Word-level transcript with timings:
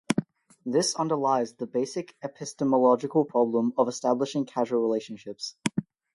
This 0.65 0.95
underlies 0.95 1.53
the 1.53 1.67
basic 1.67 2.15
epistemological 2.23 3.23
problem 3.23 3.71
of 3.77 3.87
establishing 3.87 4.47
causal 4.47 4.81
relationships. 4.81 5.57